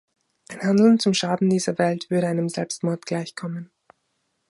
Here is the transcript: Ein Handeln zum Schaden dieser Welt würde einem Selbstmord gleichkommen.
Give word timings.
Ein 0.49 0.63
Handeln 0.63 0.97
zum 0.97 1.13
Schaden 1.13 1.47
dieser 1.51 1.77
Welt 1.77 2.09
würde 2.09 2.25
einem 2.25 2.49
Selbstmord 2.49 3.05
gleichkommen. 3.05 3.69